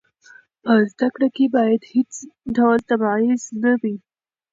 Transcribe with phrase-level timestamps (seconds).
[0.63, 2.13] په زده کړه کې باید هېڅ
[2.55, 3.95] ډول تبعیض نه وي.